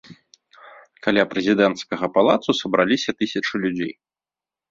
Каля 1.07 1.23
прэзідэнцкага 1.33 2.05
палацу 2.17 2.57
сабраліся 2.61 3.11
тысячы 3.19 3.55
людзей. 3.67 3.93